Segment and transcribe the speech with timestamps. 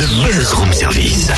[0.00, 1.28] Le Buzz Room Service.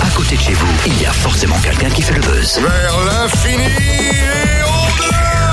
[0.00, 2.60] À côté de chez vous, il y a forcément quelqu'un qui fait le buzz.
[2.60, 5.52] Vers l'infini et au-delà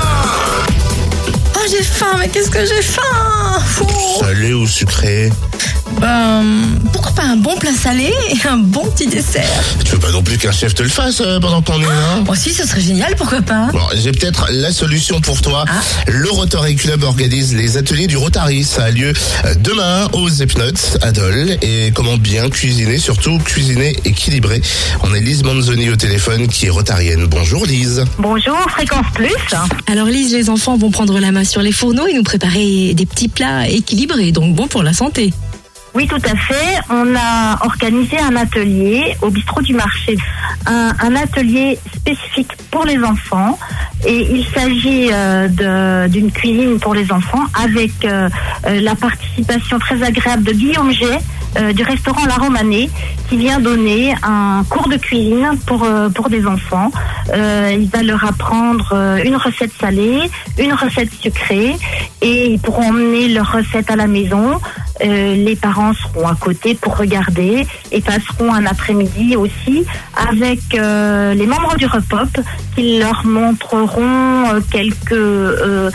[1.56, 3.58] Oh, j'ai faim, mais qu'est-ce que j'ai faim?
[3.80, 4.20] Oh.
[4.20, 5.32] Salé ou sucré?
[6.00, 6.44] Ben,
[6.92, 9.64] pourquoi pas un bon plat salé et un bon petit dessert?
[9.84, 12.20] Tu veux pas non plus qu'un chef te le fasse euh, pendant qu'on est là
[12.24, 13.68] Moi aussi, ce serait génial, pourquoi pas?
[13.72, 15.64] Bon, j'ai peut-être la solution pour toi.
[15.68, 15.80] Ah.
[16.08, 18.64] Le Rotary Club organise les ateliers du Rotary.
[18.64, 19.12] Ça a lieu
[19.44, 21.56] euh, demain aux Epnotes à Dole.
[21.62, 24.60] Et comment bien cuisiner, surtout cuisiner équilibré.
[25.02, 27.26] On a Lise Manzoni au téléphone qui est rotarienne.
[27.26, 28.04] Bonjour Lise.
[28.18, 29.32] Bonjour, Fréquence Plus.
[29.86, 33.06] Alors Lise, les enfants vont prendre la main sur les fourneaux et nous préparer des
[33.06, 35.32] petits plats équilibrés, donc bons pour la santé.
[35.94, 36.80] Oui, tout à fait.
[36.88, 40.16] On a organisé un atelier au bistrot du marché.
[40.66, 43.58] Un, atelier spécifique pour les enfants.
[44.06, 48.28] Et il s'agit euh, d'une cuisine pour les enfants avec euh,
[48.66, 51.18] euh, la participation très agréable de Guillaume Gay
[51.56, 52.90] euh, du restaurant La Romanée
[53.28, 56.90] qui vient donner un cours de cuisine pour, pour des enfants.
[57.32, 61.76] Euh, il va leur apprendre une recette salée, une recette sucrée
[62.20, 64.60] et ils pourront emmener leur recette à la maison.
[65.04, 69.84] Euh, les parents seront à côté pour regarder et passeront un après-midi aussi
[70.16, 72.28] avec euh, les membres du Repop
[72.76, 75.94] qui leur montreront euh, quelques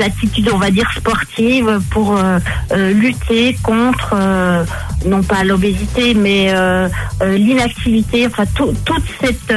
[0.00, 2.16] attitudes, on va dire, sportives pour
[2.76, 4.14] lutter contre,
[5.06, 6.52] non pas l'obésité, mais
[7.26, 9.52] l'inactivité, enfin tout- toutes cette,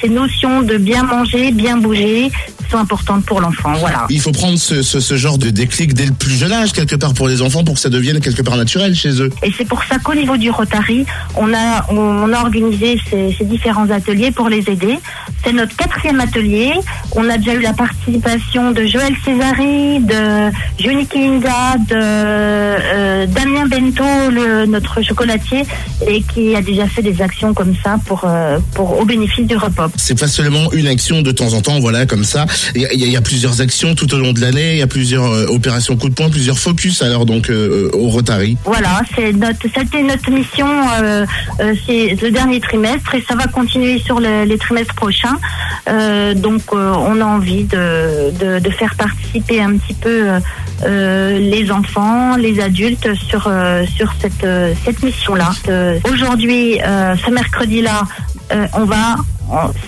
[0.00, 2.30] ces notions de bien manger, bien bouger
[2.70, 3.74] sont importantes pour l'enfant.
[3.74, 4.06] Voilà.
[4.08, 6.96] Il faut prendre ce, ce- ce genre de déclic dès le plus jeune âge, quelque
[6.96, 9.30] part pour les enfants, pour que ça devienne quelque part naturel chez eux.
[9.42, 13.44] Et c'est pour ça qu'au niveau du Rotary, on a, on a organisé ces, ces
[13.44, 14.98] différents ateliers pour les aider.
[15.44, 16.72] C'est notre quatrième atelier.
[17.16, 23.66] On a déjà eu la participation de Joël Césari, de Johnny Kinda, de euh, Damien
[23.66, 25.64] Bento, le, notre chocolatier,
[26.06, 29.56] et qui a déjà fait des actions comme ça pour, euh, pour au bénéfice du
[29.56, 29.92] Repop.
[29.96, 32.46] C'est pas seulement une action de temps en temps, voilà, comme ça.
[32.74, 34.72] Il y a, y y plusieurs actions tout au long de l'année.
[34.72, 37.50] Il y a plusieurs euh, opérations coup de poing, plusieurs focus alors donc
[37.94, 38.56] au Rotary.
[38.64, 40.66] Voilà, c'est notre, c'était notre mission,
[41.00, 41.24] euh,
[41.60, 45.38] euh, c'est le dernier trimestre et ça va continuer sur le- les trimestres prochains.
[45.88, 50.26] Euh, donc, on a envie de, de, de faire participer un petit peu
[50.82, 53.50] les enfants, les adultes sur
[53.96, 54.46] sur cette
[54.84, 55.50] cette mission-là.
[56.12, 56.78] Aujourd'hui,
[57.24, 58.02] ce mercredi-là,
[58.74, 59.16] on va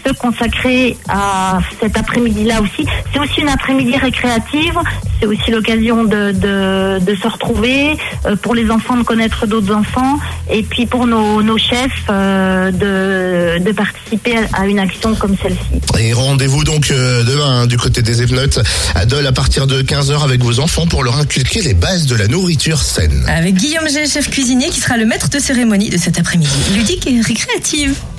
[0.05, 2.87] se consacrer à cet après-midi-là aussi.
[3.13, 4.79] C'est aussi une après-midi récréative.
[5.21, 7.97] C'est aussi l'occasion de, de, de se retrouver,
[8.27, 10.19] euh, pour les enfants de connaître d'autres enfants,
[10.51, 15.81] et puis pour nos, nos chefs euh, de, de participer à, une action comme celle-ci.
[15.99, 18.61] Et rendez-vous donc euh, demain hein, du côté des Epnotes
[18.95, 22.15] à Dole à partir de 15h avec vos enfants pour leur inculquer les bases de
[22.15, 23.25] la nourriture saine.
[23.27, 27.07] Avec Guillaume G, chef cuisinier, qui sera le maître de cérémonie de cet après-midi, ludique
[27.07, 27.95] et récréative.